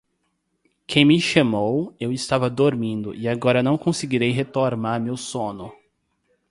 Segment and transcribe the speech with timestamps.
[0.87, 5.71] Quem me chamou, eu estava dormindo e agora não conseguirei retomar meu sono.